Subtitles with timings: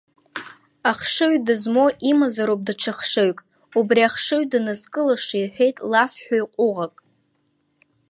[0.89, 3.39] Ахшыҩ ду змоу, имазароуп даҽа хшыҩк,
[3.79, 6.95] убри ахшыҩ ду нызкылаша иҳәеит лафҳәаҩ ҟәыӷак.